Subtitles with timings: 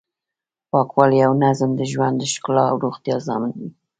[0.69, 3.69] پاکوالی او نظم د ژوند د ښکلا او روغتیا ضامن دی.